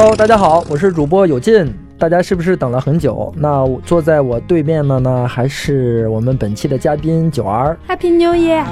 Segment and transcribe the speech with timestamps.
[0.00, 1.74] Hello，大家好，我是主播有劲。
[1.98, 3.34] 大家是不是等了很久？
[3.36, 7.76] 那坐在我对面的呢，还是我们本期的嘉宾九儿。
[7.88, 8.64] Happy New Year！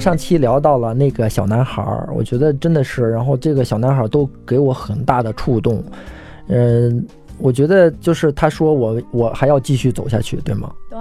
[0.00, 5.84] 上期聊到了那个小男孩儿，我觉得真的是，然后这个小男孩儿都给我很大的触动。
[6.46, 7.06] 嗯，
[7.36, 10.72] 我觉得就是他说我我还要继续走下去，对吗？
[10.88, 10.98] 对。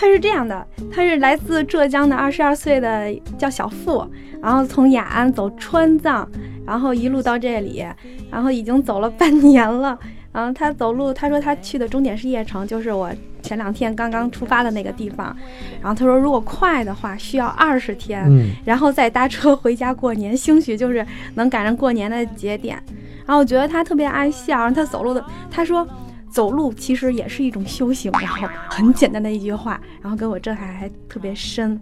[0.00, 4.02] 他是这样的，他是来自浙江的二十二岁的叫小付，
[4.42, 6.26] 然后从雅安走川藏，
[6.66, 7.84] 然后一路到这里，
[8.30, 9.98] 然后已经走了半年了。
[10.32, 15.36] 然后他走路，他说他去的终点是叶城，就是我前两天刚刚出发的那个地方。
[15.82, 18.26] 然后他说如果快的话需要二十天，
[18.64, 22.82] 然后再搭车回家过年，兴许就是能赶上过年的节点。
[23.26, 25.86] 然后我觉得他特别爱笑，他走路的，他说。
[26.30, 31.78] 走路其实也是一种修行，然后很简单的一句话，然后给我震撼还特别深。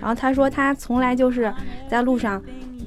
[0.00, 1.52] 然后他说他从来就是
[1.88, 2.40] 在路上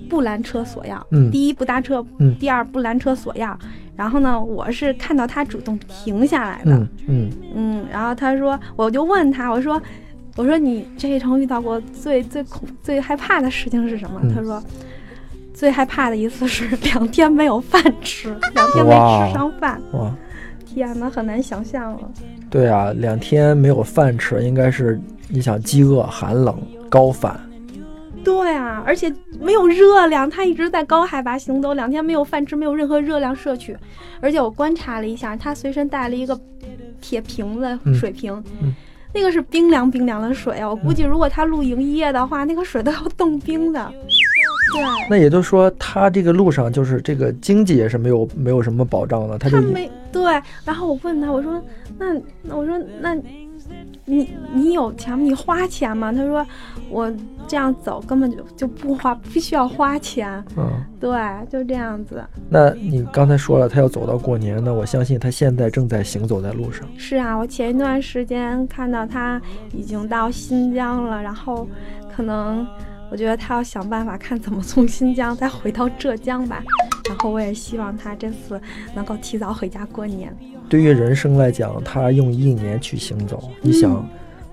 [0.10, 3.58] 不拦车索要，嗯，第一不搭车，嗯，第二不拦车索要。
[3.98, 6.72] 然后呢，我是看到他主动停下来的，
[7.08, 7.86] 嗯嗯。
[7.92, 9.80] 然后他说，我就问他，我说
[10.38, 14.22] 我说你这一程遇到过最最恐最害怕的事情是什么？
[14.34, 14.64] 他说
[15.54, 19.80] 最害怕的一次是两天没有饭吃，两天没吃上饭。
[19.92, 20.10] 哇。
[20.74, 22.00] 天哪，很难想象了。
[22.50, 26.58] 对啊，两天没有饭吃，应该是你想饥饿、寒冷、
[26.90, 27.38] 高反。
[28.24, 33.76] 对啊，而且没有热量，他一直在高海拔行走，两天没有饭吃，没有任何热量摄取。
[34.22, 36.40] 而且我观察了一下，他随身带了一个
[37.02, 38.42] 铁瓶子、水瓶，
[39.14, 40.70] 那个是冰凉冰凉的水啊。
[40.70, 43.92] 我估计如果他露营一夜的话，那个水都要冻冰的。
[44.74, 49.38] 对，那也就是说，他这个路上就是这个经济也是没有没有什么保障的。
[49.38, 50.24] 他就没对，
[50.64, 51.62] 然后我问他，我说
[51.98, 53.16] 那那我说那，
[54.06, 55.24] 你你有钱吗？
[55.24, 56.12] 你花钱吗？
[56.12, 56.46] 他说
[56.90, 57.12] 我
[57.48, 60.44] 这样走根本就就不花，不需要花钱。
[60.58, 61.12] 嗯，对，
[61.50, 62.24] 就这样子。
[62.50, 66.88] 那你刚才说了，他要走到过年，那我相信他现在正在行走在路上。
[66.98, 69.42] 是啊，我前一段时间看到他
[69.74, 71.68] 已经到新疆了，然后
[72.16, 72.66] 可能。
[73.12, 76.64] 我觉得他要想办法看怎么从新疆再回到浙江吧，
[77.10, 78.60] 然后我也希望他这次
[78.96, 80.34] 能够提早回家过年。
[80.70, 84.08] 对于人生来讲，他用一年去行走，你想，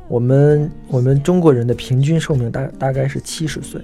[0.08, 3.80] 我们我们中国人的平均寿命大大概是七十岁，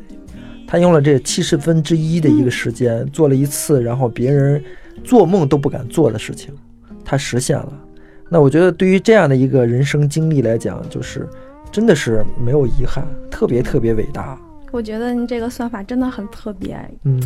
[0.67, 4.61] 他用了这七十分之一的一个时间，做了一次然后别人
[5.05, 6.53] 做梦都不敢做的事情，
[7.05, 7.73] 他实现了。
[8.29, 11.29] 那我觉得对于这样的一个人生经历来讲，就是
[11.71, 14.37] 真的是没有遗憾，特别特别伟大。
[14.75, 17.23] 我觉得你这个算法真的很特别，嗯，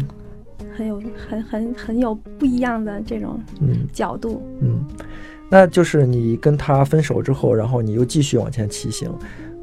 [0.77, 3.41] 很有很很很有不一样的这种
[3.91, 4.85] 角度，嗯，
[5.49, 9.11] 那就是你跟他分手之后，然后你又继续往前骑行，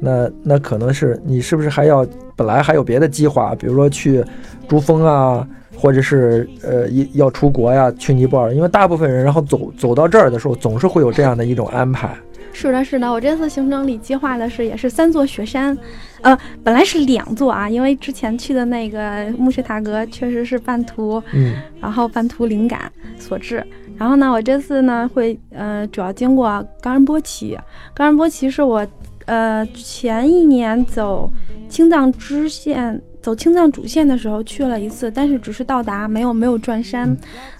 [0.00, 2.04] 那那可能是你是不是还要
[2.34, 4.24] 本来还有别的计划，比如说去
[4.66, 12.16] 珠峰啊，或者是呃要出国呀，去尼泊尔，因为大部分人然后走走到这儿的时候，总是会有这样的一种安排。
[12.52, 15.76] 是的，是的，我这次行程里计划的是也是三座雪山，
[16.22, 23.64] 呃，本来是两座啊，因为之前去的那个木什塔格确实是半途，嗯，然后半途灵感所致。
[23.96, 27.58] 然后呢，我这次呢会呃主要经过冈仁波齐，
[27.94, 28.86] 冈仁波齐是我
[29.26, 31.30] 呃前一年走
[31.68, 37.16] 青藏支线、走青藏主线的时候去了一次，但是只是到达，没有没有转山。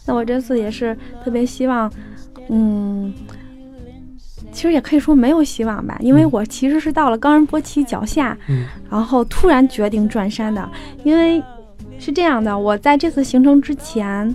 [0.06, 1.91] 那我这次也是特别希望，
[2.49, 3.12] 嗯。
[4.56, 8.34] 其实也可以说没有希望吧，因为我其实是到了冈仁波齐脚下，
[8.91, 10.67] 然后突然决定转山的。
[11.05, 11.43] 因为
[11.99, 14.34] 是这样的，我在这次行程之前，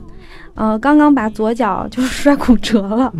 [0.53, 3.11] 呃，刚刚把左脚就是摔骨折了，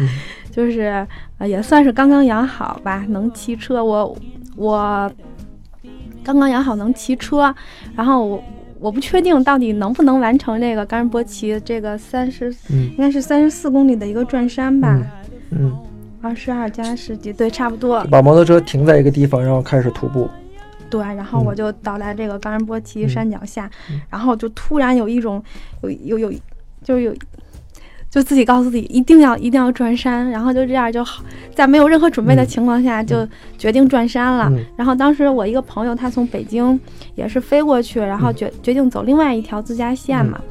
[0.51, 1.05] 就是
[1.39, 3.83] 呃也算是刚刚养好吧，能骑车。
[3.83, 4.15] 我
[4.55, 5.11] 我
[6.23, 7.51] 刚刚养好能骑车，
[7.95, 8.43] 然后我
[8.79, 15.01] 我不确定到底能不能完成这个冈仁波齐这个三十，应该是三十四公里的一个转山吧，
[15.49, 15.75] 嗯。
[16.21, 18.03] 二十二加十几，对，差不多。
[18.05, 20.29] 把摩托车停在一个地方，然后开始徒步。
[20.89, 23.69] 对，然后我就到达这个冈仁波齐山脚下，
[24.09, 25.41] 然后就突然有一种
[25.81, 26.33] 有有有，
[26.83, 27.15] 就是有，
[28.09, 31.23] 就自己告诉自己一定要一定要转山，然后就这样就好，
[31.55, 33.25] 在没有任何准备的情况下就
[33.57, 34.51] 决定转山了。
[34.75, 36.77] 然后当时我一个朋友他从北京
[37.15, 40.41] 也是飞过去，然后决决定走另外一条自驾线嘛，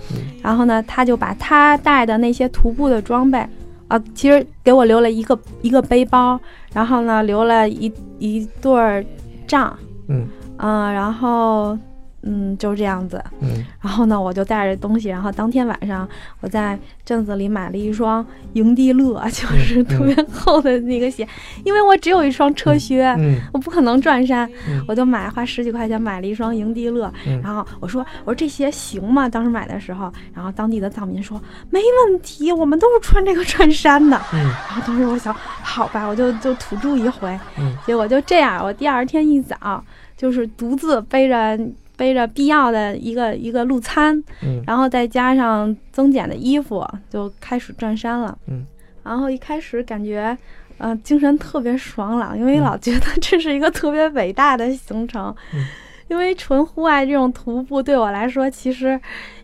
[0.43, 3.47] 然后呢他就把他带的那些徒步的装备。
[3.91, 6.39] 啊，其实给我留了一个一个背包，
[6.73, 9.05] 然后呢，留了一一对儿
[9.49, 9.77] 杖，
[10.09, 10.29] 嗯，
[10.59, 11.77] 嗯，然后
[12.23, 13.23] 嗯，就是这样子。
[13.41, 16.09] 嗯， 然后呢，我就带着东西，然后当天晚上
[16.41, 21.27] 我在镇子里买了一双营地乐， 就是特别厚的那个鞋，
[21.65, 23.15] 因为我只有一双车靴，
[23.53, 24.49] 我不可能转山，
[24.87, 27.11] 我就买花十几块钱买了一双营地乐。
[27.43, 29.29] 然后我说我说这鞋行吗？
[29.29, 31.41] 当时买的时候，然后当地的藏民说
[31.71, 34.21] 没问题，我们都是穿这个穿山的。
[34.33, 37.39] 然后当时我想，好吧，我就就土著一回。
[37.87, 39.83] 结果就这样，我第二天一早
[40.17, 41.59] 就是独自背着。
[42.01, 48.65] 背着必要的一个一个路餐，嗯，然后再加上增减的衣服，就开始转山了，嗯，
[49.03, 50.35] 然后一开始感觉，
[50.79, 55.63] 嗯，精神特别爽朗，因为老觉得这是一个特别伟大的行程，嗯，
[56.09, 58.99] 因为纯户外这种徒步对我来说其实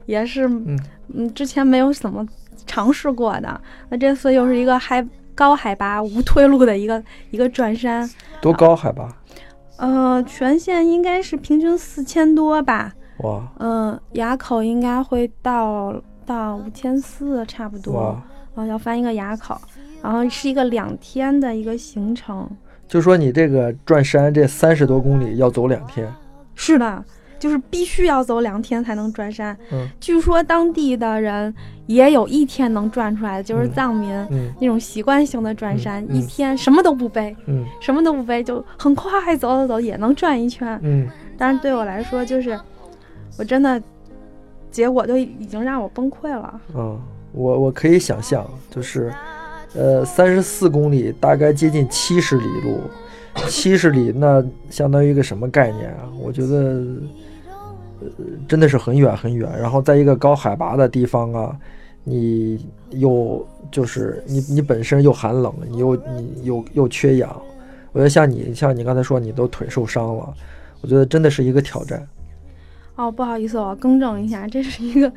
[0.06, 2.26] 也是，嗯，之前没有怎么
[2.64, 3.60] 尝试过的，
[3.90, 8.10] 那这次又是一个海高海拔无退路的一个一个转山，
[8.40, 9.14] 多高海拔？
[9.78, 12.92] 呃，全线应该是平均四千多吧。
[13.18, 13.42] 哇。
[13.58, 15.94] 嗯，垭口应该会到
[16.24, 17.94] 到五千四差不多。
[17.94, 18.22] 哇。
[18.54, 19.60] 然后要翻一个垭口，
[20.02, 22.48] 然后是一个两天的一个行程。
[22.88, 26.10] 就说你这个转山这三十多公里要走两天。
[26.54, 27.04] 是的。
[27.38, 29.56] 就是必须要走两天才能转山。
[29.72, 31.54] 嗯，据说当地的人
[31.86, 34.10] 也有一天能转出来的，就是藏民
[34.60, 40.78] 那种习惯性的转山，一天什么都不背，嗯，什么都不背就很快走走走也能转一圈。
[40.82, 41.06] 嗯，
[41.36, 42.58] 但是对我来说，就是
[43.38, 43.80] 我真的
[44.70, 46.60] 结果就已经让我崩溃了。
[46.74, 46.98] 嗯，
[47.32, 49.12] 我我可以想象，就是
[49.74, 52.80] 呃三十四公里，大概接近七十里路，
[53.46, 56.08] 七十里那相当于一个什么概念啊？
[56.18, 56.82] 我觉得。
[58.00, 58.06] 呃，
[58.48, 61.56] 真的是很远很远，然后在一个高海拔的地方啊，
[62.04, 67.30] 你又就是你你本身又寒冷，你又你又又缺氧，
[67.92, 70.34] 我觉得像你像你刚才说你都腿受伤了，
[70.80, 72.06] 我觉得真的是一个挑战。
[72.94, 75.12] 哦，不好意思，我更正一下，这是一个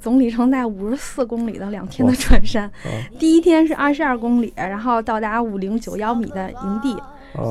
[0.00, 2.70] 总里程在五十四公里的两天的转山，
[3.18, 6.96] 第一天是二十二公里，然后到达五零九幺米的营地。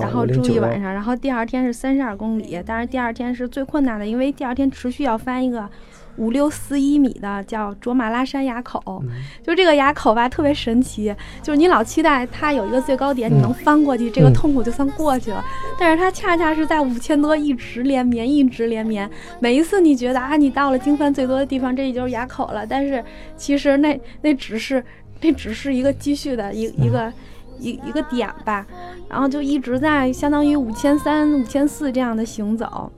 [0.01, 5.69] 然后住一晚上，然后第二天是三十二公里，但是第二天是最困难的，因为第二天持续要翻一个
[6.17, 9.03] 五六四一米的叫卓玛拉山垭口，
[9.43, 15.43] 就这个垭口吧，特别神奇，就是你老期待它有一个最高点，你能翻过去，这个痛苦就算过去了，
[15.77, 19.09] 但是它恰恰是在五千多一直连绵，一直连绵，
[19.39, 23.03] 每一次你觉得啊，你到了经幡最多的地方，这也就是垭口了，但是
[23.35, 24.81] 其实那那只是
[25.21, 27.11] 那只是一个积蓄的一一个。
[27.59, 28.65] 一一个点吧，
[29.09, 32.91] 然后就一直在相当于五千三、五千四这样的行走，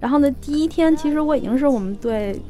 [0.00, 2.40] 然后呢，第一天其实我已经是我们队。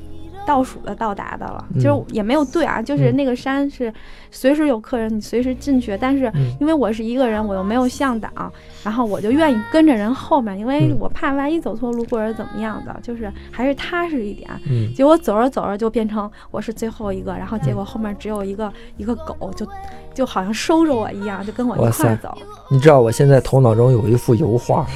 [0.46, 3.92] 倒数的到达的了，就是也没有对啊，就是那个山是
[4.30, 5.96] 随时有客人，你随时进去。
[6.00, 6.30] 但是
[6.60, 8.28] 因为我是一个人，我又没有向导，
[8.82, 14.50] 然后我就愿意跟着人后面，因为我怕万一走错路或者怎么样的，就是还是踏实一点。
[14.94, 19.66] 结果走着走着就变成我是最后一个，然后结果后面只有一个一个狗，就
[20.14, 22.36] 就好像收着我一样，就跟我一块走。
[22.70, 24.86] 你知道我现在头脑中有一幅油画，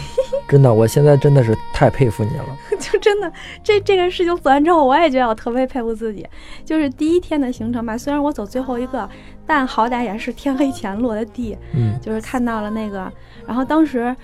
[0.48, 2.44] 真的，我现在真的是太佩服你了。
[2.78, 3.32] 就真的
[3.64, 6.26] 这这个事情做完之后，我也觉得我特别佩服自己。
[6.64, 9.08] 就是第一天的行程吧，虽然我走最后一个，
[9.46, 11.56] 但好歹也是天黑前落的地。
[11.74, 13.10] 嗯，就是看到了那个，
[13.46, 14.14] 然后当时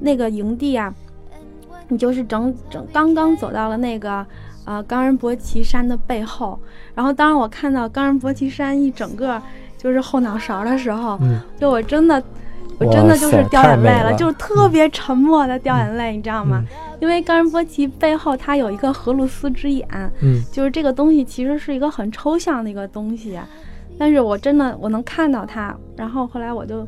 [0.00, 0.92] 那个营地啊，
[1.88, 4.26] 你就是整整刚刚走到了那个
[4.64, 6.58] 呃冈仁波齐山的背后，
[6.94, 9.40] 然后当我看到冈仁波齐山一整个
[9.78, 11.18] 就是后脑勺的时候，
[11.58, 12.22] 就我真的。
[12.78, 16.64] 我真的就是掉眼泪了，就是特别沉默的掉眼泪，你知道吗？
[17.00, 19.86] 因为冈仁波齐背后它有一个荷鲁斯之眼，
[20.20, 23.38] 嗯，就是这个东西其实是一个很抽象的一个东西，
[23.98, 25.76] 但是我真的我能看到它。
[25.96, 26.80] 然后后来我就，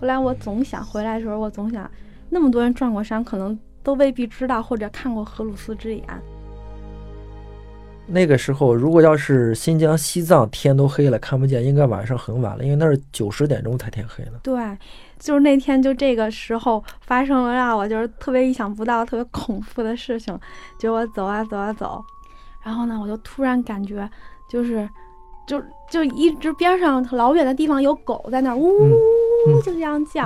[0.00, 1.90] 后来我总想回来的时候，我总想，
[2.30, 6.04] 那么多人转过山，可能都未必知道或者看过荷鲁斯之眼。
[8.06, 14.32] 那个时候，如果要是新疆、西藏天都黑了看不见，应该晚上很晚了，因为那是九十点钟才天黑呢。
[14.42, 14.54] 对。
[15.18, 20.36] 就是那天，就这个时候发生了让我就是特别意想不到、特别恐怖的事情。
[20.80, 22.04] 就我走啊走啊走，
[22.64, 24.10] 然后呢，我就突然感觉，
[24.48, 24.88] 就是，
[25.46, 28.98] 就就一直边上老远的地方有狗在那呜呜呜
[29.62, 30.22] 就这样叫。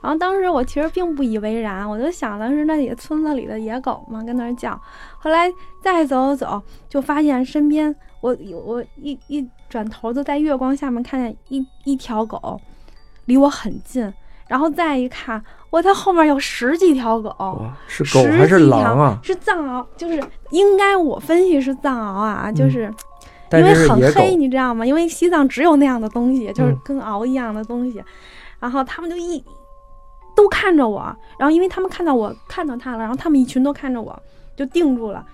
[0.00, 4.80] 然后当时我其实并不以为然，我就想的是那里村子里的野狗嘛，跟那儿叫。
[5.18, 5.50] 后来
[5.82, 12.60] 再走走走，就发现身边我我一一转头就在月光下面看见一一条狗，
[13.26, 14.12] 离我很近。
[14.46, 19.18] 然后再一看，哇，它后面有十几条狗，是狗还是狼啊？
[19.22, 20.18] 是藏獒，就是
[20.52, 22.90] 应该我分析是藏獒啊，就是
[23.52, 24.86] 因为很黑，你知道吗？
[24.86, 28.02] 因为西藏只有那样的东西，就是跟獒一样的东西。
[28.60, 29.42] 然后他们就一
[30.34, 31.00] 都看着我，
[31.38, 34.22] 然后因为他们看到我看到他了，然后他们一群都看着我，
[34.56, 35.24] 就定住了。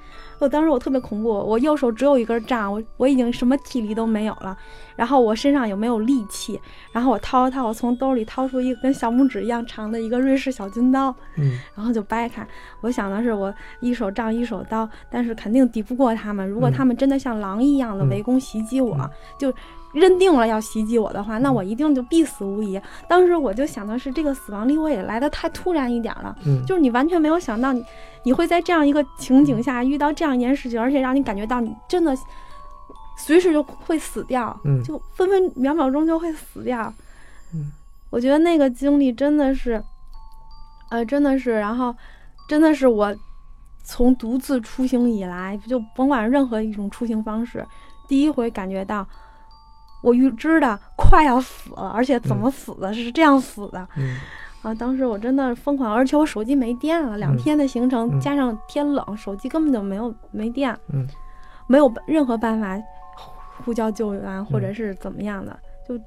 [0.40, 4.54] 我当时我特别恐怖，我右手只有一根杖，我我已经什么体力都没有了，
[4.96, 6.60] 然后我身上也没有力气？
[6.92, 12.46] 然后我掏了掏，我从兜里掏出一个跟小拇指一样长的一个瑞士小军刀，嗯，然后就掰开。
[12.80, 16.46] 我想的是，我一手杖一手刀，但是肯定敌不过他们。
[16.46, 19.54] 如果他们真的像狼一样的围攻袭击我，就。
[19.94, 22.80] 认定了要袭击我的话，那我一定就必死无疑。
[23.08, 27.82] 当时我就想的是，这个死亡离我也来的太突然一点了，嗯，就是你完全没有想到你
[28.24, 32.12] 你会在这样一个情景下遇到这样一件事情，而且让你感觉到你真的
[33.16, 36.92] 随时就会死掉，嗯，就分分秒秒钟就会死掉，
[37.54, 37.70] 嗯，
[38.10, 39.80] 我觉得那个经历真的是，
[40.90, 41.94] 呃，真的是，然后
[42.48, 43.14] 真的是我
[43.84, 47.64] 从独自出行以来，就甭管任何一种出行方式，
[48.08, 49.06] 第一回感觉到。
[50.04, 52.92] 我预知的快要死了，而且怎么死的？
[52.92, 53.88] 是这样死的。
[53.96, 54.18] 嗯，
[54.62, 60.76] 啊，当时我真的疯狂，而且我手机没电了，两天的行程加上天冷，手机根本就没有没电。
[60.92, 61.08] 嗯，
[61.66, 62.78] 没有任何办法
[63.64, 65.58] 呼叫救援或者是怎么样的，
[65.88, 65.98] 就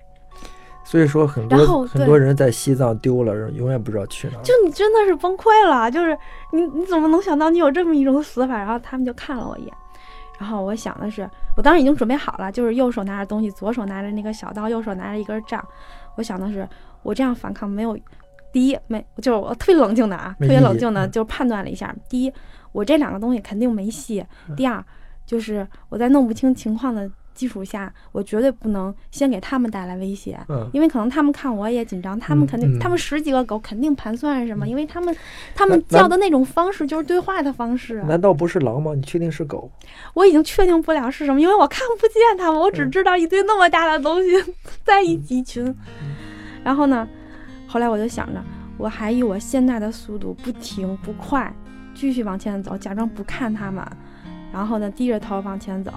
[0.84, 4.40] 所以说很多很多人在西藏丢了，永远不知道去哪。
[4.44, 6.18] 就你真的是崩溃了，就是
[6.52, 8.58] 你你怎么能想到你有这么一种死法？
[8.58, 9.74] 然后他们就看了我一眼。
[10.38, 15.64] 然后我想的是，我当时已经准备好了，就是右手拿着东西，左手拿着那个小刀，右手拿着一根杖。
[16.16, 16.68] 我想的是，
[17.04, 17.98] 我这样反抗没有，
[18.52, 22.34] 第一没，就是我特别冷静的啊，特别冷静的就判断了一下，第一，
[22.72, 24.22] 我这两个东西肯定没戏；
[24.56, 24.84] 第二，
[25.26, 27.10] 就是我在弄不清情况的。
[27.38, 30.40] 基础下，我绝对不能先给他们带来威胁，
[30.74, 35.16] 因为可能他们看我也紧张，他们肯定，他们十几个狗肯定盘算什么，因为他们，
[35.54, 38.02] 他们叫的那种方式就是对话的方式。
[38.08, 38.96] 难道不是狼吗？
[38.96, 39.72] 你确定是狗？
[40.16, 44.32] 我已经确定不了是什么，因为我看不见他们，我只知道一堆那么大的东西
[44.84, 45.76] 在一集群。
[46.64, 47.08] 然后呢，
[47.68, 48.44] 后来我就想着，
[48.78, 51.54] 我还以我现在的速度不停不快，
[51.94, 53.86] 继续往前走，假装不看他们，
[54.52, 55.94] 然后呢，低着头往前走。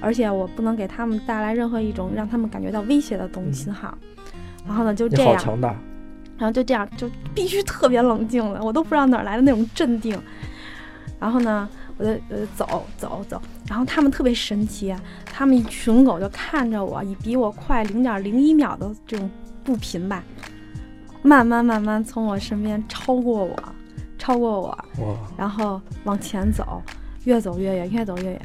[0.00, 3.96] 而且我不能给他们带来任何一种让他们感觉到威胁的东西哈，
[4.66, 5.68] 然后呢就这样，好强大，
[6.38, 10.20] 然后就这样就必须特别冷静了，我都不知道哪来的那种镇定。
[11.20, 14.94] 然后呢，我就呃走走走，然后他们特别神奇，
[15.26, 19.28] 他们一群狗就看着我，以比我快零点零一秒的这种
[19.64, 20.22] 步频吧，
[21.22, 23.56] 慢慢慢慢从我身边超过我，
[24.16, 24.78] 超过我，
[25.36, 26.80] 然后往前走，
[27.24, 28.40] 越走越远，越走越远。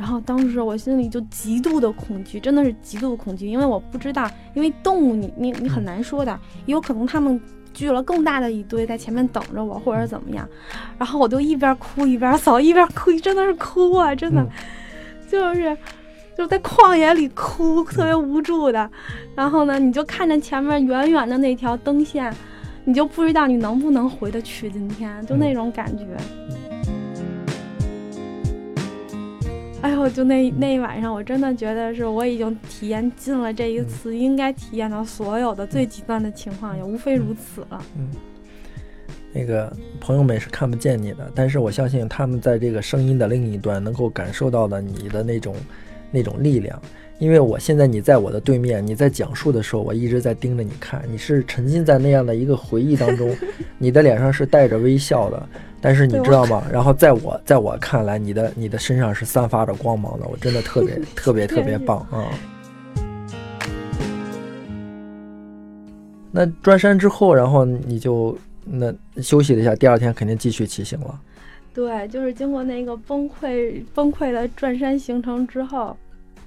[0.00, 7.38] 然后当时我心里就极度的恐惧，真的是极度的恐惧，因为我不知道，因为动物你你你很难说的，有可能他们
[7.74, 10.48] 聚了更大的一堆在前面等着我，或者怎么样。
[10.96, 14.42] 然后我就一边哭一边走，一边哭，真的是哭啊，真的，
[15.30, 15.76] 就是
[16.34, 18.90] 就是在旷野里哭，特别无助的。
[19.36, 22.34] 然后呢，你就看着前面远远的那条灯线，
[22.86, 26.06] 你就不知道你能不能回得去，今天就那种感觉。
[29.82, 37.82] 哎呦，就那那一晚上，我真的觉得是我已经体验尽了这一次应该体验到所有的最极端的情况，也无非如此了。
[37.96, 38.08] 嗯，
[39.32, 45.56] 那个朋友们是看不见你的，但是我相信他们在这个声音的另一端能够感受到的你的那种
[46.10, 46.80] 那种力量。
[47.20, 53.36] 因为我现在你在我的对面，你在讲述的时候，我一直在盯着你看，你是沉浸在那样的一个回忆当中，
[53.76, 55.46] 你的脸上是带着微笑的。
[55.82, 56.66] 但是你知道吗？
[56.72, 62.32] 然后在我在我看来，你的你的身上是散发着光芒的，我真的特别 特别特别棒啊！
[66.32, 68.34] 那转山之后，然后你就
[68.64, 71.20] 那休息了一下，第二天肯定继续骑行了。
[71.74, 75.94] 对，就是经过那个崩溃崩溃的转山行程之后。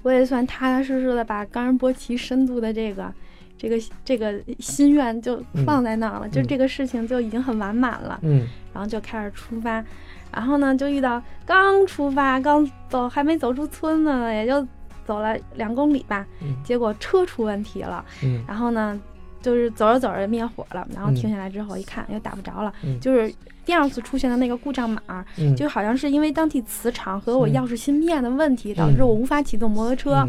[0.04, 3.12] 我也算踏踏实实的把冈仁波齐深度的这个，
[3.56, 8.20] 这个这个心愿就放在那儿了，就这个事情就已经很完满了。
[8.22, 9.82] 嗯，然后就开始出发，
[10.30, 14.64] 然后呢就遇到刚出发刚走还没走出村子呢，也就
[15.06, 16.26] 走了两公里吧，
[16.62, 18.04] 结果车出问题了。
[18.22, 19.00] 嗯，然后呢
[19.44, 23.32] 就是走着走着灭火了，然后停下来之后一看又打不着了，就是。
[23.66, 25.24] 第二次出现的那个故障码，
[25.56, 30.28] 就好像是因为当地磁场和我钥匙芯片的问题，导致我无法启动摩托车，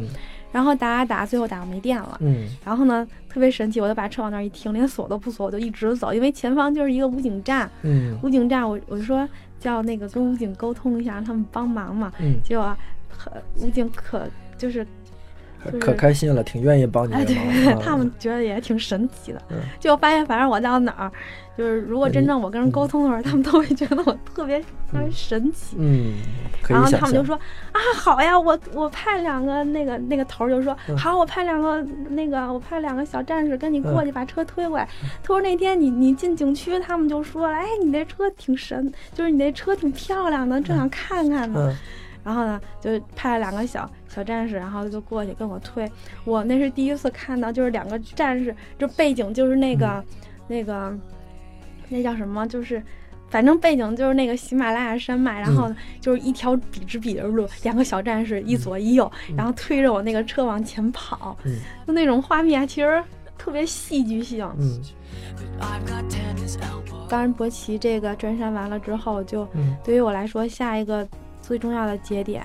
[0.53, 2.17] 然后打打打，最后打到没电了。
[2.22, 7.69] 嗯，然后呢，特别神奇，我就把车往那儿一停，连锁都不锁，我就一直走，因为前方就是一个武警站。
[7.81, 9.27] 嗯，武警站，我我就说
[9.60, 12.13] 叫那个跟武警沟通一下，让他们帮忙嘛。
[12.19, 12.74] 嗯，结果，
[13.57, 14.88] 武警可就是。
[15.79, 17.25] 可开心了，挺愿意帮你的。
[17.25, 19.41] 对， 他们觉得也挺神奇的。
[19.79, 21.12] 就发现，反正我到哪儿，
[21.57, 25.75] 就是如果真正我跟人沟通的时候，他们都会觉得我特别特别神奇。
[25.79, 26.15] 嗯，
[26.67, 27.36] 然后他们就说
[27.72, 34.88] 啊，好呀，我我派两个那个那个头就说好，我派两个那个我派两个小战士跟你过去把车推过来。
[35.24, 41.75] 他说那天你你进景区，他们就说，哎，你那车挺神，就是你那车挺漂亮的，正想看看呢。
[42.25, 45.88] 然后呢，就派了两个小小战士，然后就过去跟我推。
[46.24, 50.03] 我那是第一次看到，就是两个战士，就背景就是那个，
[50.48, 50.91] 那个，
[51.88, 52.48] 那叫什么？
[52.48, 52.82] 就是，
[53.29, 61.38] 反正背景就是那个喜马拉雅山脉，然后就是一条笔直笔的路，两个小战士一左一右，然后推着我那个车往前跑，
[61.86, 63.03] 就那种画面其实
[63.38, 64.44] 特别戏剧性。
[64.58, 64.82] 嗯。
[67.08, 69.48] 当然，博奇这个转山完了之后，就
[69.84, 71.08] 对于我来说，下一个。
[71.45, 72.43] 最重要的节点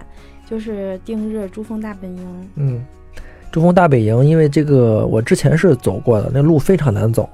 [0.48, 2.50] 就是定日珠峰大本营。
[2.56, 2.84] 嗯，
[3.50, 7.26] 珠峰大本营，因为这个我之前是走过的，那路非常难走。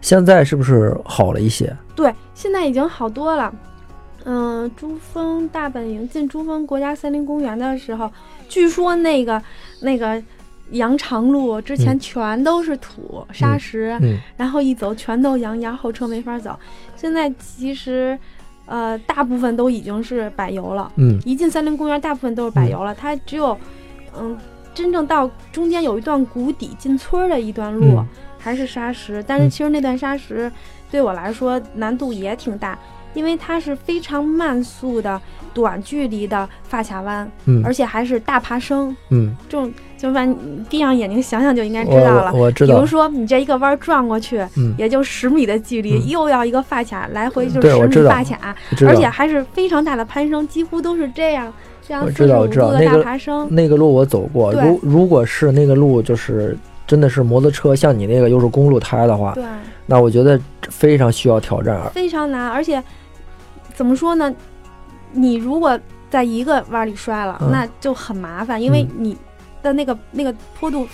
[0.00, 1.76] 现在是不是好了一些？
[1.94, 3.54] 对，现在已经好多了。
[4.24, 8.10] 嗯，珠峰大本营进珠峰国家森林公园的时候，
[8.48, 9.40] 据说那个
[9.80, 10.20] 那个
[10.70, 13.96] 羊肠路之前全都是土沙石，
[14.36, 16.58] 然后一走全都羊羊后车没法走。
[16.96, 18.18] 现在其实。
[18.72, 20.90] 呃，大部分都已经是柏油了。
[20.96, 22.94] 嗯，一进森林公园，大部分都是柏油了。
[22.94, 23.54] 它只有，
[24.18, 24.34] 嗯，
[24.72, 28.02] 真正到中间有一段谷底进村的一段路
[28.38, 30.50] 还是沙石，但是其实那段沙石
[30.90, 32.78] 对我来说难度也挺大。
[33.14, 35.20] 因为它是非常慢速的
[35.52, 40.36] 短距离的发卡弯，嗯，而且还是大爬升，嗯，这种就把你
[40.70, 42.32] 闭上眼睛想想就应该知道了。
[42.32, 42.74] 我知道。
[42.74, 51.52] 比如说你这一个弯转过去，嗯，也就十米的距离，又要一个发卡来回就十米发卡，而且还是非常大的攀升，几乎都是这样
[51.86, 53.46] 这样四十五度的大爬升。
[53.50, 59.44] 那个路我走过，如如果是那个路就是真的是摩托车，像你那个又是公路胎的话，对，
[59.84, 60.40] 那我觉得
[60.70, 62.82] 非常需要挑战，非常难，而且。
[63.74, 64.34] 怎么说呢？
[65.12, 65.78] 你如果
[66.10, 69.16] 在一个弯里摔了，那就很麻烦，因为你
[69.62, 70.86] 的那个那个坡度。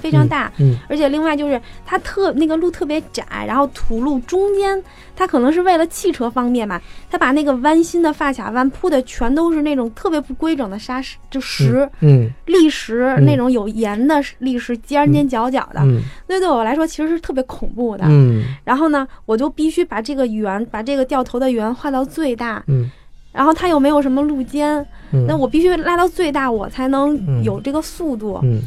[0.00, 4.82] 非常大，嗯，而且另外就是它特那个路特别窄，然后土路中间，
[5.14, 6.80] 它可能是为了汽车方便吧，
[7.10, 15.80] 它把那个弯心的发卡弯铺的全都是那种特别不规整的沙石，就石，嗯，砾石那种有岩的砾石，尖尖角角的，
[16.26, 22.90] 那对我来说其实是特别恐怖的，嗯，然后呢，我就必须把这个圆，把这个掉头的圆画到最大，嗯，
[23.32, 24.78] 然后它又没有什么路肩，
[25.12, 25.26] 嗯。
[25.26, 28.56] 那我必须拉到最大，我才能有这个速度，嗯。
[28.56, 28.62] 嗯，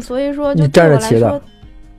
[0.00, 1.40] 所以说就站着骑的，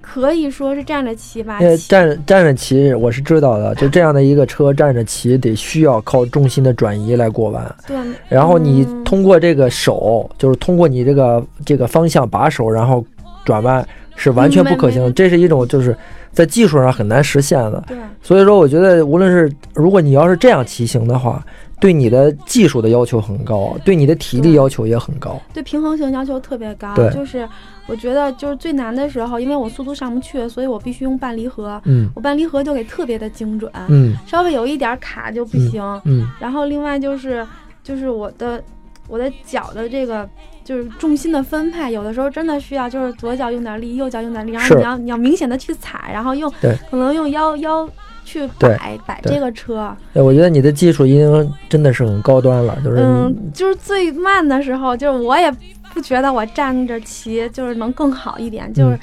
[0.01, 1.59] 可以说是站着骑吧。
[1.87, 3.75] 站站着骑，我是知道的。
[3.75, 7.75] 就这样的一个车站着骑，得需要靠重心的转移来过弯。
[7.85, 7.97] 对。
[8.29, 13.05] 然后你通过这个手，就是通过你这个这个方向把手，然后
[13.43, 15.13] 转弯是完全不可行。
[15.13, 15.95] 这是一种就是
[16.31, 17.83] 在技术上很难实现的。
[17.87, 17.97] 对。
[18.21, 21.45] 所以说，我觉得无论是如果你要是这样骑行的话。
[21.79, 26.95] 对你的技术的要求很高，对你的体力要求也很高，对平衡性要求特别高。
[27.11, 27.47] 就是
[27.85, 31.79] 我觉得就是最难的时候，因为我速度上不去，所以我必须用半离合。
[31.85, 33.71] 嗯，我半离合就得特别的精准。
[33.87, 35.81] 嗯，稍微有一点卡就不行。
[36.05, 37.45] 嗯，然后另外就是
[37.83, 38.61] 就是我的
[39.07, 40.27] 我的脚的这个
[40.63, 46.51] 就是重心的分配，有的时候真的需要就是左脚用点力，右脚用点力，然后你要你要明显的去踩，然后用
[46.89, 47.89] 可能用腰腰。
[48.27, 55.49] 去摆摆这个车，对，我觉得你的技术已经真的是很高端了，就是嗯，就是最慢的时候，就是我也
[55.93, 58.99] 不觉得我站着骑就是能更好一点，就是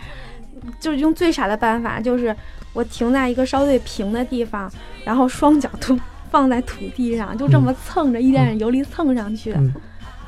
[0.79, 2.37] 就是用最傻的办法，就是
[2.75, 4.71] 我停在一个稍微平的地方，
[5.07, 5.99] 然后双脚都
[6.31, 9.57] 放在土地上，就这么蹭着一点点油力蹭上去，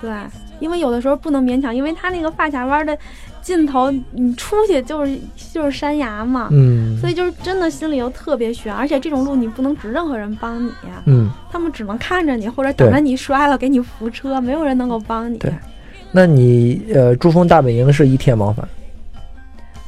[0.06, 0.14] 对，
[0.60, 2.96] 因为有的时候不能勉强，因为它那个发卡弯的。
[3.42, 5.16] 尽头你出去就是
[5.52, 10.72] 就是山崖嘛，嗯，所以就是真的心里又特别悬，而且这种路你不能指任何人帮你，
[11.04, 15.38] 嗯，他们只能看着你或者等着你摔了给你扶车，没有人能够帮你。
[15.38, 15.54] 对，
[16.10, 18.68] 那你呃珠峰大本营是一天往返？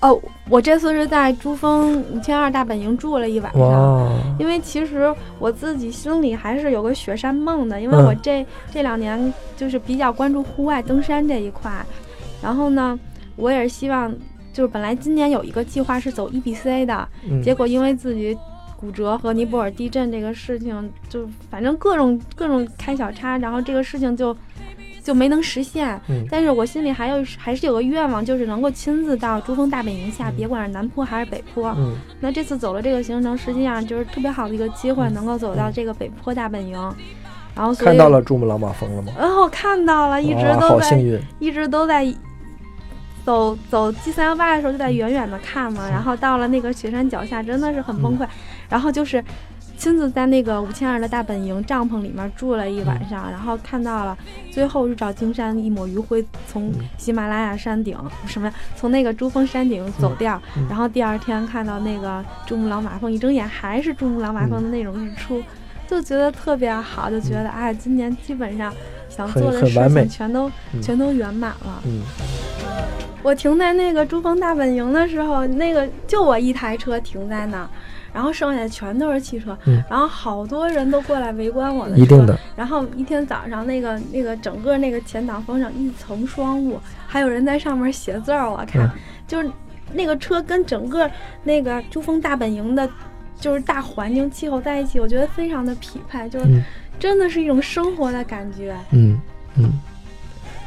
[0.01, 4.09] 哦，我这次是在珠峰五千二大本营住了一晚上，
[4.39, 11.71] 因为其实我自己心里还是有个雪山梦的，因为我这这两年就是比较关注户外登山这一块，
[12.43, 12.99] 然后呢。
[13.41, 14.13] 我也是希望，
[14.53, 17.09] 就是本来今年有一个计划是走 E B C 的，
[17.41, 18.37] 结果因为自己
[18.77, 24.37] 骨折和尼泊尔地震这个事情，就反正各种各种开小差，然后这个事情就
[25.03, 26.01] 就没能实现。
[26.31, 31.77] 但是我心里还有还是有个愿望，就是能够亲自到珠峰大本营下，别管是南坡还是北坡。
[32.21, 36.79] 那这次走了这个行程，实际上就是特别好的一个机会，能够走到这个北坡大本营。
[37.55, 39.13] 然后看到了珠穆朗玛峰了吗？
[39.19, 42.15] 然后看到了，一直都在，一直都在。
[43.25, 48.27] 走走 G 三幺八的时候就在远远的看嘛，然后到了那个雪山脚下真的是很崩溃，
[48.71, 49.23] 然后就是
[49.79, 54.19] 亲自在那个五千二的大本营帐篷里面住了一晚上，然后看到了
[54.51, 65.41] 最后日照金山一抹余晖从喜马拉雅山顶什么从那个珠峰山顶走掉，然后第二天看到那个珠穆朗玛峰，一睁眼还是珠穆朗玛峰的那种日出。
[65.87, 68.71] 就觉得特别好，就觉得哎，今年基本上
[69.09, 70.51] 想做的事情全都
[70.83, 71.83] 全都圆满了。
[71.87, 72.03] 嗯，
[73.23, 77.69] 我停在那个珠峰大本营的时候，那个就我一台车停在那儿，
[78.13, 79.57] 然后剩下全都是汽车，
[79.89, 82.03] 然后好多人都过来围观我的车。
[82.03, 82.39] 一定的。
[82.57, 88.91] 然后一天早上，那个那个整个那个前挡风上一层霜雾，还有人在上面写字儿，我看
[89.27, 89.51] 就是
[89.93, 91.11] 那个车跟整个
[91.45, 92.89] 那个珠峰大本营的。
[93.41, 96.61] 就是大环境气候在一起，我觉得非常的匹配，就是
[96.99, 98.77] 真的是一种生活的感觉。
[98.91, 99.17] 嗯
[99.55, 99.79] 嗯，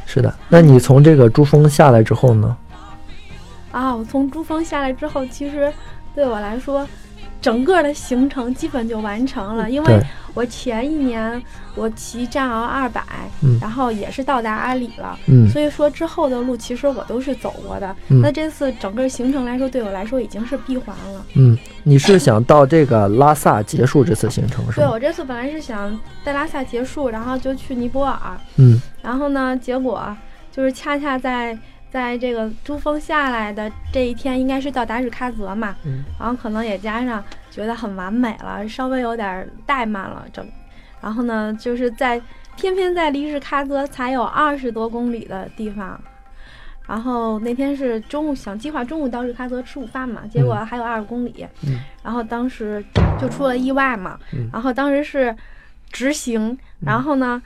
[0.06, 0.34] 是的。
[0.48, 2.58] 那你从这个珠峰下来之后呢？
[3.74, 5.70] 啊，我从珠峰下来之后，其实
[6.16, 6.88] 对我来说。
[7.42, 10.00] 整个的行程基本就完成了，因为
[10.36, 11.42] 我前一年
[11.76, 13.04] 我骑战鳌二百，
[13.60, 15.18] 然后也是到达阿里了，
[15.52, 17.96] 所以说之后的路其实我都是走过的。
[18.08, 21.26] 那这次整个行程来说，对我来说已经是闭环了。
[21.34, 24.86] 嗯，你是想到这个拉萨结束这次行程是吗？
[24.86, 28.20] 对，我这次本来是想在拉萨结束，然后就去尼泊尔。
[28.58, 30.16] 嗯，然后呢，结果
[30.52, 31.58] 就是恰恰在。
[31.92, 35.76] 在这个珠峰下来的这一天，应该是到达日喀则嘛，
[36.18, 40.48] 然后可能也加上觉得很完美了，稍微有点怠慢了整，
[41.02, 42.22] 然后呢，就是在
[42.56, 46.00] 偏偏在离日喀则才有二十多公里的地方，
[46.88, 51.46] 然后那天是中午想计划中午到日喀则吃午饭嘛，结果还有二十公里，
[52.02, 52.82] 然后当时
[53.20, 54.18] 就出了意外嘛，
[54.54, 55.36] 然后当时是
[55.92, 57.42] 直行，然后呢。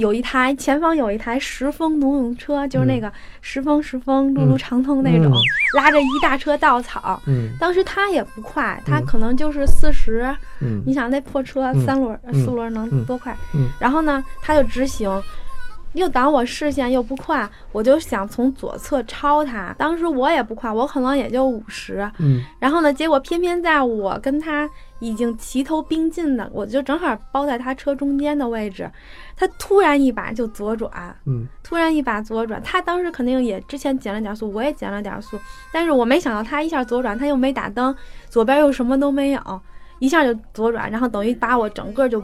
[0.00, 5.30] 有一台前方有一台十峰农用车，就是那个十峰十峰路路长通那种，
[5.76, 7.20] 拉着一大车稻草。
[7.26, 10.34] 嗯，当时他也不快，他可能就是四十。
[10.60, 13.36] 嗯，你想那破车三轮、四轮能多快？
[13.54, 15.08] 嗯，然后呢，他就直行。
[15.94, 19.74] 又挡我视线又不快，我就想从左侧超他。
[19.76, 22.08] 当时我也不快，我可能也就五十。
[22.18, 28.88] 嗯，然后呢，结果偏偏在我跟他已经齐头并进的，我就正好包在他车中间的位置，
[29.34, 30.90] 他突然一把就左转。
[31.26, 35.36] 嗯，突然一把左转，他当时肯定也之前减了点速，我也减了点速，
[35.72, 37.92] 但是我没想到他一下左转，他又没打灯，
[38.28, 39.60] 左边又什么都没有，
[39.98, 42.22] 一下就左转，然后等于把我整个就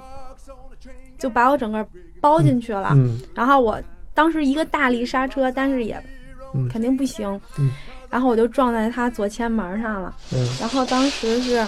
[1.18, 1.84] 就把我整个。
[2.26, 2.92] 包进去了，
[3.34, 3.80] 然后我
[4.12, 5.96] 当时一个大力刹车，但是也
[6.68, 7.40] 肯定不行，
[8.10, 10.12] 然后我就撞在他左前门上了，
[10.58, 11.64] 然后当时是，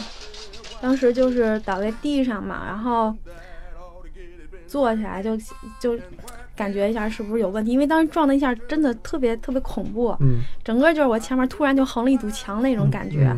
[0.80, 3.14] 当时就是倒在地上嘛，然后
[4.66, 5.36] 坐起来就
[5.78, 5.96] 就
[6.56, 10.16] 感觉一下是不是有问题，因为当时撞了一下真的特别特别恐怖，
[10.64, 13.32] 整个就是我前面突然就横了一堵墙那种感觉。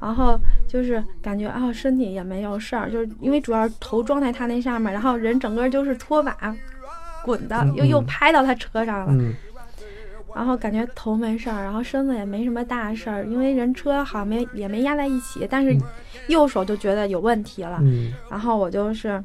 [0.00, 6.34] 然后就是感觉啊，身体也没有事儿，就是因为主要头撞在他那上面，然后人整个就是拖把
[7.22, 9.34] 滚的，又又拍到他车上了。
[10.34, 15.76] 然后感觉头没事儿，然后身子也没什么大事儿，因为人车好像没也没压在一起，但是
[16.28, 17.78] 右手就觉得有问题了。
[18.30, 19.22] 然后我就是。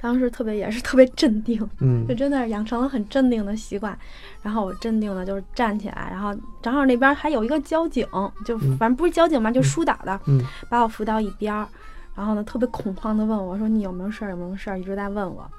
[0.00, 3.96] 当时特别也是特别镇定， 嗯，就真的是养成了很镇定的习惯。
[4.42, 8.06] 然后我镇定的就是站起来，然后正好那边还有一个交警，
[8.44, 11.66] 就反正不是交警嘛，就疏导的，嗯，把我扶到一边儿。
[12.14, 14.30] 然后呢，特别恐慌的问我说：“你有没有事儿？
[14.30, 15.50] 有没有事儿？”一直在问我。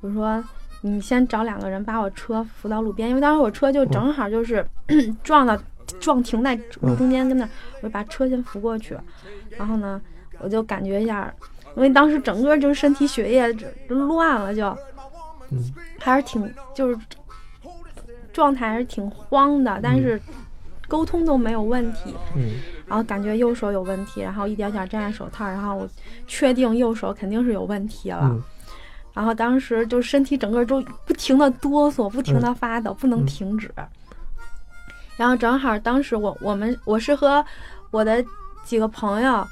[0.00, 0.40] 我说
[0.82, 4.64] ：“你先找两个人把我车扶到路边，因为当时我车就正好就是
[5.24, 5.58] 撞到
[5.98, 7.48] 撞停在路中间跟那，
[7.82, 8.96] 我就把车先扶过去。
[9.58, 10.00] 然后呢，
[10.38, 11.32] 我就感觉一下。”
[11.76, 13.52] 因为当时整个就是身体血液
[13.88, 14.66] 都乱了，就，
[15.50, 16.98] 嗯，还是挺就是
[18.32, 20.20] 状态还是挺慌的，但是
[20.88, 22.54] 沟通都没有问题，嗯，
[22.86, 25.88] 然后感觉右手有问题，然后一点点摘下手套，然后我
[26.26, 28.36] 确定右手肯定是有问题了，
[29.14, 33.72] 然后当时就身体整个都不停的哆嗦，不停的发抖，不能停止，
[35.16, 37.44] 然后正好当时我我们我是和
[37.90, 38.24] 我的
[38.64, 39.46] 几个朋友。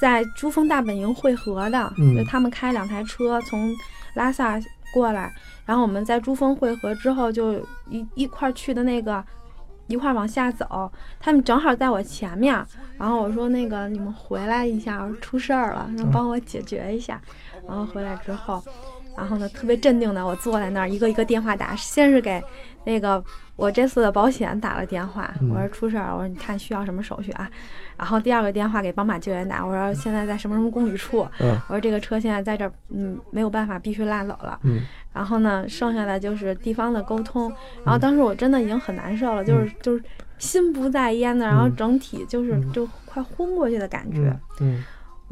[0.00, 3.72] 在珠峰大本营汇合的，就他们开两台车从
[4.14, 4.60] 拉萨
[4.92, 5.32] 过来，
[5.64, 7.54] 然后我们在珠峰汇合之后就
[7.88, 9.24] 一一块去的那个，
[9.86, 10.90] 一块往下走。
[11.18, 12.54] 他们正好在我前面，
[12.98, 17.20] 然后我说那个你们回来一下，出事儿了，能帮我解决一下。
[17.66, 18.62] 然后回来之后，
[19.16, 22.42] 然后呢，特别镇定的我坐在那儿，一个一个电话打，先是给
[22.84, 23.22] 那个
[23.56, 27.48] 我这次的保险打了电话，我说出事儿，我说你看需要什么手续啊？
[27.96, 34.58] 然后第二个电话给宝马救援打，我说现在在什么什么公里处，我说这个车现在在这儿，嗯，没有办法，必须拉走了。
[35.12, 37.52] 然后呢，剩下的就是地方的沟通。
[37.84, 40.02] 然后当时我真的已经很难受了，就是就是
[40.38, 44.36] 心不在焉的，然后整体就是就快昏过去的感觉。
[44.60, 44.82] 嗯。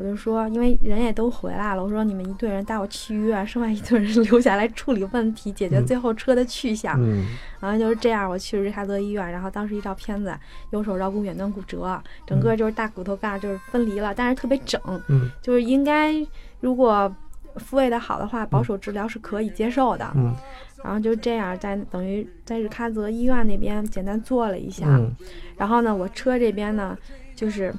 [0.03, 7.01] 我就说，因为人也都回来了，我说你们一队人带我去医院，剩外一队人 留下来处理问题，解决最后车的去向。
[7.01, 7.25] 嗯，
[7.61, 10.37] 然后就是这样，我去日喀则医院，然后当时一照片子，
[10.71, 14.81] 右手桡骨远端骨折，整个就是大骨头盖就是分离了，但是特别整。
[15.07, 16.13] 嗯，就是应该
[16.59, 17.15] 如果
[17.59, 20.11] 复位的好的话，保守治疗是可以接受的。
[20.17, 20.35] 嗯，
[20.83, 24.85] 然后就这样，在等于在日喀则医院那边简单做了一下。
[24.89, 25.15] 嗯，
[25.57, 26.99] 然后呢，我车这边呢，
[27.37, 27.73] 就是。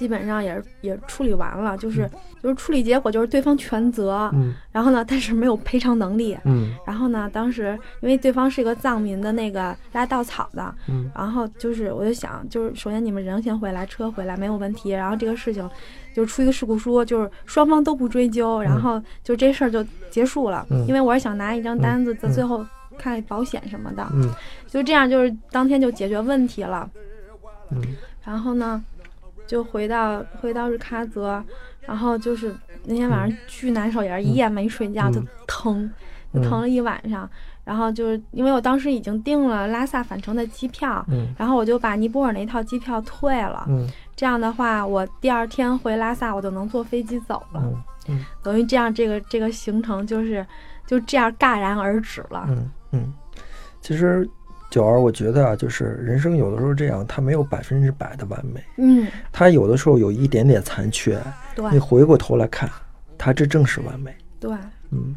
[0.00, 2.08] 基本上也是也处理完了，就是
[2.42, 15.68] 就是处理结果就是对方全责，嗯，然后呢，但是没有赔偿能力，嗯，然后呢，当时因为对方是一个藏民的那个拉稻草的，嗯，然后就是我就想，就是首先你们人先回来，车回来没有问题，然后这个事情
[16.14, 22.64] 就出一个事故书，就是双方都不追究，然后就这事儿就结束了，因为我是想拿一张单子，在最后
[22.96, 24.32] 看保险什么的，嗯，
[24.66, 26.88] 就这样，就是当天就解决问题了，
[27.70, 27.82] 嗯，
[28.24, 28.82] 然后呢。
[29.50, 31.42] 就回到回到日喀则，
[31.80, 35.90] 然后就是那天晚上巨难受，也是一夜没睡觉，就疼，
[36.32, 37.28] 就疼了一晚上。
[37.64, 41.04] 然后就是因为我当时已经订了拉萨返程的机票，
[41.36, 43.66] 然后我就把尼泊尔那套机票退了。
[44.14, 47.60] 这样的话，我第二天回拉萨，我就能坐飞机走了。
[48.44, 50.46] 等于这样，这个这个行程就是
[50.86, 52.44] 就这样戛然而止了。
[52.48, 53.12] 嗯嗯，
[53.80, 54.30] 其实。
[54.70, 61.20] 九儿，我觉得啊，就是人生有的时候这样，它没有百分之百的完美，嗯，它有的时候有一点点残缺，
[61.56, 62.70] 对，你回过头来看，
[63.18, 64.52] 它这正是完美，对，
[64.92, 65.16] 嗯。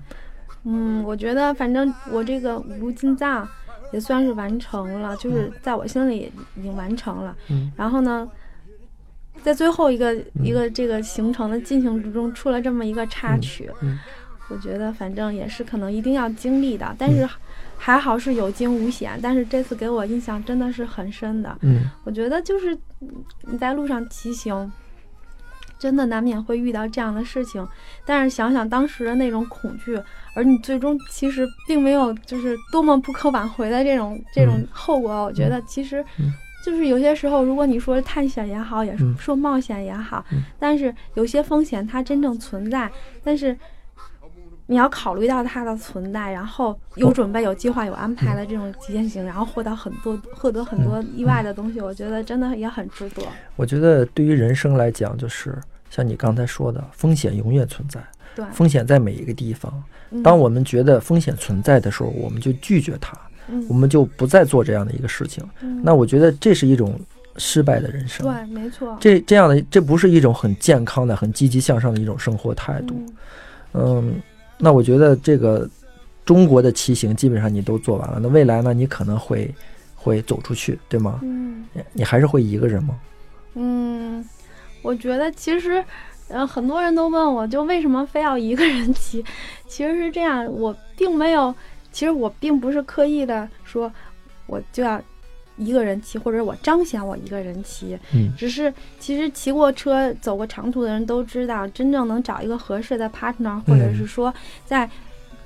[0.66, 3.48] 嗯，我觉得反正我这个五路进藏
[3.92, 8.28] 也算是完成了，就是在我心里已经完成了，嗯，然后呢，
[9.44, 14.00] 在最后一个一个这个行程的进行之中出了这么一个插曲，嗯，
[14.50, 17.30] 我觉得反正也是可能一定要经历的，但是。
[17.86, 21.54] 还好是有惊无险，但是这次给我印象真的是很深的。
[21.64, 22.78] 嗯，我觉得就是
[23.42, 24.72] 你在路上骑行，
[25.78, 27.68] 真的难免会遇到这样的事情。
[28.06, 30.02] 但是想想当时的那种恐惧，
[30.34, 35.12] 而你最终其实并没有就是多么不可挽回的这种这种后果。
[35.26, 36.02] 我觉得其实
[36.64, 40.24] 就是有些时候，如果你说探险也好，也说冒险也好，
[40.58, 42.90] 但是有些风险它真正存在，
[43.26, 43.58] 但是。
[44.66, 53.22] 你要考虑到它的存在，然后有准备、有计划、有安排的这种极限行，然后获得很多、获得很多意外的东西，我觉得真的也很值得。
[53.58, 55.58] 我觉得对于人生来讲，就是
[55.90, 58.02] 像你刚才说的，风险永远存在。
[58.36, 59.72] 对，风险在每一个地方。
[60.24, 63.18] 当我们觉得风险存在的时候，我们就拒绝它，
[63.68, 65.44] 我们就不再做这样的一个事情。
[65.84, 66.98] 那我觉得这是一种
[67.36, 68.26] 失败的人生。
[68.26, 68.98] 对，没错。
[69.02, 72.96] 这这样的，这不是一种很健康的、很积极向上的一种生活态度。
[73.74, 74.16] 嗯。
[74.64, 75.70] 那我觉得这个
[76.24, 78.74] 中国的骑行基本上你都做完了，那未来呢？
[78.74, 79.54] 你可能会
[79.94, 81.20] 会走出去，对吗？
[81.22, 82.98] 嗯，你还是会一个人吗？
[83.56, 84.24] 嗯，
[84.82, 85.84] 我觉得其实，
[86.30, 89.22] 呃，很多人都问我，就为什么非要一个人骑？
[89.68, 91.54] 其实是这样，我并没有，
[91.92, 93.92] 其实我并不是刻意的说，
[94.48, 95.02] 我就要。
[95.64, 104.34] 一个人骑，或者我彰显我一个人骑，嗯，只是其实骑过车、走过长途的人都知道，真正能找一个合适的 partner，或者是说
[104.66, 104.90] 在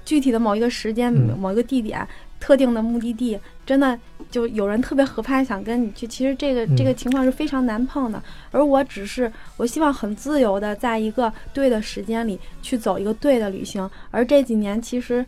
[0.06, 2.08] 具体的某一个时间、某一个地点、
[2.39, 3.99] 特定的目的地，真的
[4.32, 8.21] 就有人特别合拍想跟你去，其实这个这个情况是非常难碰的。
[8.51, 15.25] 而我只是我希望很自由的在一个对的时间里去走一个对的旅行，而这几年其实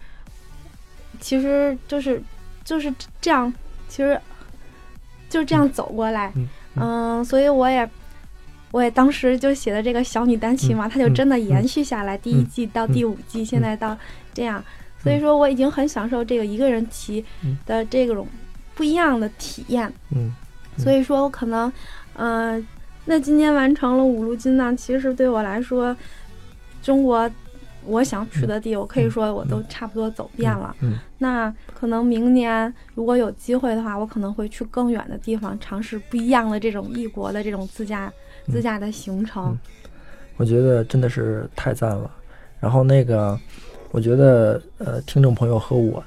[1.20, 2.22] 其实就是
[2.64, 3.54] 就是这样，
[3.88, 4.20] 其实。
[5.30, 6.34] 就这样走过来，
[6.76, 7.88] 嗯，所以我也，
[8.72, 13.96] 我也当时就写的这个小女单骑嘛，它就真的延续下来，第一季到第五季，现在到
[14.34, 14.64] 这样，
[15.02, 17.24] 所以说我已经很享受这个一个人骑
[17.66, 18.28] 的这种
[18.74, 20.34] 不一样的体验，嗯，
[20.78, 21.72] 所以说我可能，
[22.16, 22.68] 嗯，
[23.06, 25.96] 那今天完成了五路金藏，其实对我来说，
[26.82, 27.30] 中国。
[27.86, 30.76] 我想去的地，我可以说我都差不多走遍了。
[30.82, 38.12] 嗯，那可能明年如果有机会的话，我可能会去更远的地方，尝试不一样的这种异国的这种自驾
[38.48, 39.58] 自驾的行程。
[40.38, 42.10] 我觉得真的是太赞了。
[42.60, 43.40] 然后那个，
[43.92, 46.04] 我觉得呃，听众朋友和我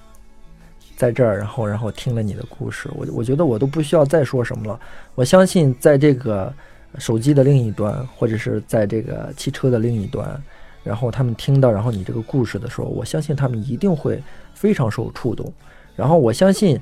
[0.97, 4.79] 在这儿，然后然后听了你的故事，我我觉得我都不需要再说什么了。
[5.15, 6.53] 我相信在这个
[6.99, 10.41] 手机的另一端，或者是在这个汽车的另一端。
[10.85, 14.23] 然后他们听到然后你这个故事的时候，我相信他们一定会
[14.55, 15.53] 非常受触动。
[15.95, 16.81] 然后我相信，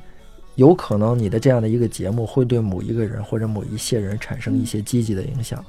[0.55, 5.65] 有可能你的这样的一个节目会对某一个人或者某一些人产生一些积极的影响。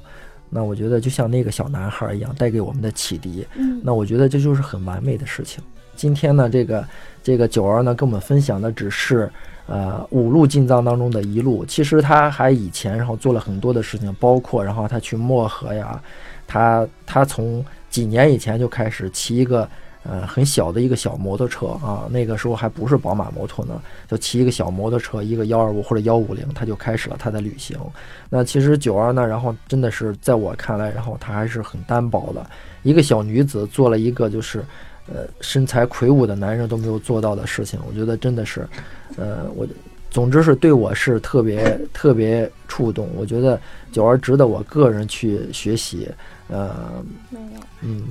[0.48, 3.46] 那我觉得就像那个小男孩一样，带给我们的启迪。
[3.56, 5.62] 嗯，那我觉得这就是很完美的事情。
[5.94, 6.86] 今天呢，这个
[7.22, 9.30] 这个九儿呢，跟我们分享的只是。
[9.68, 16.02] 呃，五路进藏当中的一路，其实他还以前然后做了很多的事情，包括然后他去漠河呀，
[16.48, 19.68] 他他从几年以前就开始骑一个
[20.02, 27.78] 呃很小的一个小摩托车啊，那个时候还不是宝马摩托呢，就骑一个小摩托车，一个幺二五或者幺五零，他就开始了他的旅行。
[28.28, 32.44] 那其实九儿呢，然后真的是在我看来，然后她还是很单薄的
[32.82, 34.64] 一个小女子，做了一个就是。
[35.12, 38.64] 呃，身材魁梧的男人都没有做到的事情，我觉得真的是，
[39.16, 39.66] 呃，我，
[40.12, 43.10] 总之是对我是特别特别触动。
[43.16, 46.08] 我觉得九儿值得我个人去学习。
[46.48, 48.02] 呃，没有，嗯，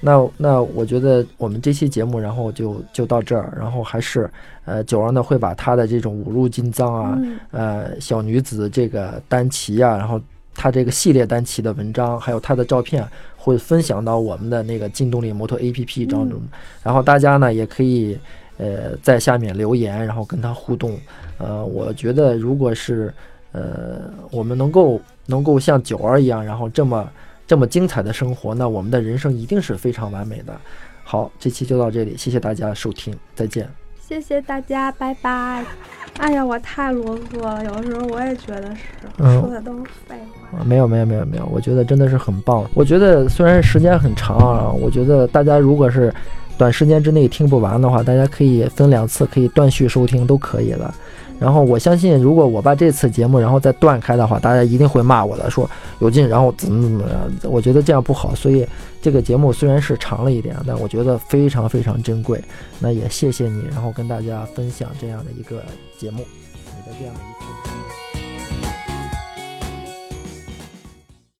[0.00, 4.30] 那那我觉得我们这期节目，然后就就到这儿，然后还是
[4.64, 7.18] 呃，九儿呢会把她的这种五路金藏啊，
[7.50, 10.20] 呃，小女子这个单骑啊，然后。
[10.60, 16.36] 她这个系列单骑的文章，还有她的照片，会分享到我们的那个劲动力摩托 APP 当中。
[16.82, 18.18] 然后大家呢也可以，
[18.56, 20.98] 呃，在下面留言，然后跟她互动。
[21.38, 23.14] 呃，我觉得如果是，
[23.52, 27.08] 呃，我们能够能够像九儿一样，然后这么
[27.48, 30.54] 这么精彩的生活，那我们的人生一定是非常完美的。
[31.02, 33.66] 好，这期就到这里，谢谢大家收听，再见。
[33.98, 35.64] 谢谢大家，拜拜。
[36.18, 40.16] 哎呀，我太啰嗦了，有的时候我也觉得是说的都是废
[40.50, 40.62] 话。
[40.62, 42.68] 没有没有没有没有，我觉得真的是很棒。
[42.74, 46.12] 我觉得虽然时间很长啊，我觉得大家如果是
[46.58, 50.94] 短时间之内听不完的话，大家可以分两次，可以断续收听都可以了。
[51.38, 55.68] 然后我相信，如果我把这次节目然后再断开的话，大家一定会骂我的，说
[56.00, 57.18] 有劲，然后怎么怎么样。
[57.44, 58.66] 我觉得这样不好，所以
[59.00, 62.42] 这个节目虽然是长了一点，但我觉得非常非常珍贵。
[62.78, 65.62] 那也谢谢你，然后跟大家分享这样的一个
[65.98, 66.24] 节目，
[66.64, 67.20] 你的这样的。